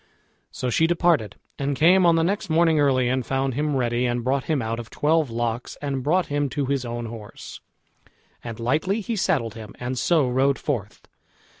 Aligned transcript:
So 0.49 0.71
she 0.71 0.87
departed, 0.87 1.35
and 1.59 1.75
came 1.75 2.07
on 2.07 2.15
the 2.15 2.23
next 2.23 2.49
morning 2.49 2.79
early 2.79 3.07
and 3.07 3.23
found 3.23 3.53
him 3.53 3.75
ready, 3.75 4.07
and 4.07 4.23
brought 4.23 4.45
him 4.45 4.59
out 4.59 4.79
of 4.79 4.89
twelve 4.89 5.29
locks, 5.29 5.77
and 5.79 6.01
brought 6.01 6.25
him 6.25 6.49
to 6.49 6.65
his 6.65 6.83
own 6.85 7.05
horse, 7.05 7.59
and 8.43 8.59
lightly 8.59 9.01
he 9.01 9.15
saddled 9.15 9.53
him, 9.53 9.75
and 9.79 9.99
so 9.99 10.27
rode 10.27 10.57
forth. 10.57 11.03